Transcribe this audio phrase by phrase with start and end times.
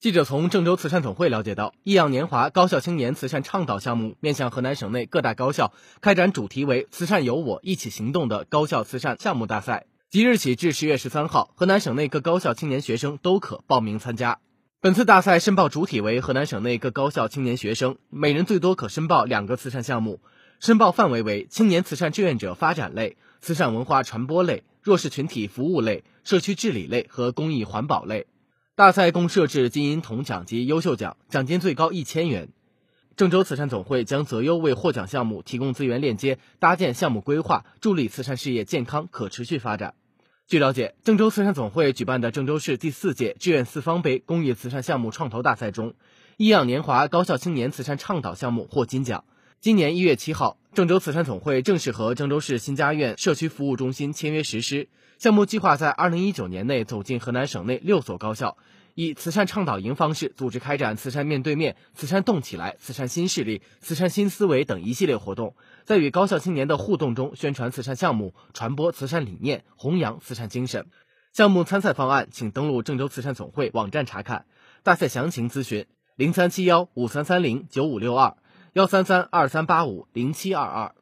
[0.00, 9.86] 记者从郑州慈善总会了解到，益阳年华高校青年慈善倡导项目面向河南省内各大高校开展主题为“慈善有我，一起行动”的高校慈善项目大赛。
[10.08, 14.38] 即日起至十月十三号，河南省内各高校青年学生都可报名参加。
[14.80, 20.20] 本次大赛申报主体为河南省内各高校青年学生，每人最多可申报两个慈善项目，
[20.60, 28.28] 申报范围为青年慈善志愿者发展类、慈善文化传播类、弱势群体服务类、社区治理类和公益环保类。
[28.78, 32.50] 大赛共设置金银铜奖及优秀奖，奖金最高一千元。
[33.16, 39.94] 郑州慈善总会将择优为获奖项目提供资源链接，搭建项目规划，助力慈善事业健康可持续发展。
[40.46, 45.94] 据了解，郑州慈善总会举办的郑州市第四届志愿四方杯公益慈善项目创投大赛中，
[46.36, 49.24] 益养年华高校青年慈善倡导项目获金奖。
[49.60, 58.56] 今年一月七号，郑州慈善总会正式和郑州市新家苑社区服务中心签约实施项目，计划在二零一九年内走进河南省内六所高校，
[58.94, 70.86] 以慈善倡导营方式组织开展慈善面对面、慈善动起来、慈善新势力、慈善新思维等一系列活动，在与高校青年的互动中宣传慈善项目，传播慈善理念，弘扬慈善精神。
[71.32, 74.46] 项目参赛方案，请登录郑州慈善总会网站查看。
[74.84, 78.36] 大赛详情咨询：零三七幺五三三零九五六二。
[78.78, 80.97] 幺三三二三八五零七二二。